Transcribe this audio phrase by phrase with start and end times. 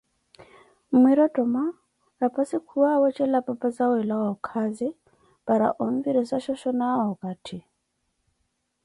[0.91, 1.63] Mmwirothomwa,
[2.21, 4.87] raphassi khuwaawetja apapaze oolawa okazi,
[5.45, 7.59] para onvirissa shoshonawe okay hi.